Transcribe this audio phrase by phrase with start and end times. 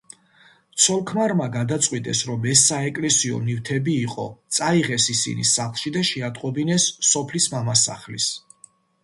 [0.83, 4.25] ცოლ-ქმარმა გადაწყვიტეს, რომ ეს საეკლესიო ნივთები იყო,
[4.59, 8.75] წაიღეს ისინი სახლში და შეატყობინეს სოფლის მამასახლისს.